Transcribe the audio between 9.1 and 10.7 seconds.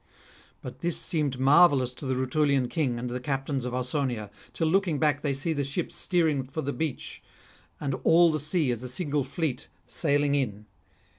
fleet sailing in.